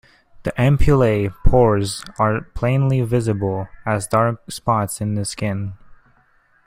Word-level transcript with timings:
The 0.41 0.51
ampullae 0.53 1.31
pores 1.45 2.03
are 2.17 2.41
plainly 2.55 3.01
visible 3.01 3.67
as 3.85 4.07
dark 4.07 4.49
spots 4.51 4.99
in 4.99 5.13
the 5.13 5.25
skin. 5.25 5.73